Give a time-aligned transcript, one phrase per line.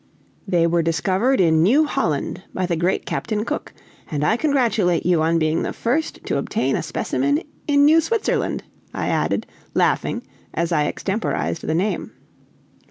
[0.47, 3.71] They were discovered in New Holland, by the great Captain Cook,
[4.09, 8.63] and I congratulate you on being the first to obtain a specimen in New Switzerland!"
[8.95, 9.45] I added,
[9.75, 10.23] laughing,
[10.55, 12.13] as I extemporized the name.